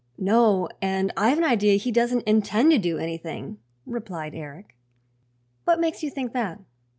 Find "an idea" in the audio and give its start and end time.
1.37-1.75